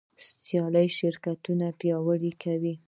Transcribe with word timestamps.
سیالي 0.43 0.87
شرکتونه 0.97 1.65
پیاوړي 1.79 2.31
کوي. 2.43 2.73